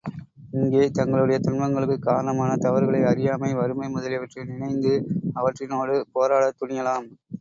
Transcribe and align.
இங்கே 0.51 0.85
தங்களுடைய 0.89 1.39
துன்பங்களுக்குக் 1.39 1.99
காரணமான 1.99 2.55
தவறுகளை 2.57 3.01
அறியாமை, 3.03 3.53
வறுமை 3.53 3.89
முதலியவற்றை 3.89 4.45
நினைந்து 4.45 4.95
அவற்றினோடு 5.35 5.97
போராடத் 6.11 6.59
துணியலாம். 6.59 7.07